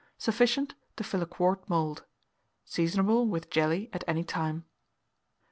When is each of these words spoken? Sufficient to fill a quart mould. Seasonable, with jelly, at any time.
Sufficient 0.17 0.73
to 0.95 1.03
fill 1.03 1.21
a 1.21 1.27
quart 1.27 1.69
mould. 1.69 2.05
Seasonable, 2.65 3.27
with 3.27 3.51
jelly, 3.51 3.87
at 3.93 4.03
any 4.07 4.23
time. 4.23 4.65